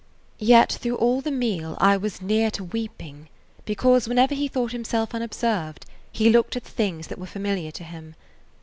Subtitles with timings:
[0.39, 3.29] Yet all through the meal I was near to weeping,
[3.65, 7.83] because whenever he thought himself unobserved he looked at the things that were familiar to
[7.83, 8.15] him.